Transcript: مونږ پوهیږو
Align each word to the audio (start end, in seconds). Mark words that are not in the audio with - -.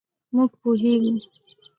مونږ 0.33 0.51
پوهیږو 0.61 1.11